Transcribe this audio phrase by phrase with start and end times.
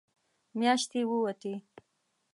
[0.57, 1.53] مياشتې ووتې.